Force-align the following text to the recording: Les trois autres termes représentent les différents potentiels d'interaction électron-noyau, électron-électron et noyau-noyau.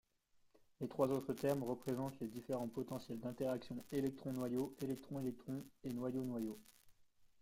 Les 0.79 0.87
trois 0.87 1.09
autres 1.11 1.35
termes 1.35 1.61
représentent 1.61 2.19
les 2.21 2.27
différents 2.27 2.67
potentiels 2.67 3.19
d'interaction 3.19 3.83
électron-noyau, 3.91 4.75
électron-électron 4.81 5.63
et 5.83 5.93
noyau-noyau. 5.93 6.57